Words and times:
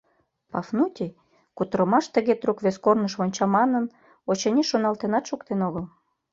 Пафнутий, 0.51 1.15
кутырымаш 1.57 2.05
тыге 2.15 2.33
трук 2.41 2.57
вес 2.65 2.77
корныш 2.85 3.13
вонча 3.19 3.45
манын, 3.55 3.85
очыни, 4.31 4.63
шоналтенат 4.69 5.23
шуктен 5.29 5.59
огыл. 5.67 5.85